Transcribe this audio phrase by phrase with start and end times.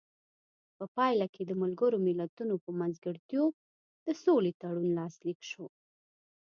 [0.77, 3.51] په پایله کې د ملګرو ملتونو په منځګړیتوب
[4.05, 5.65] د سولې تړون لاسلیک شو.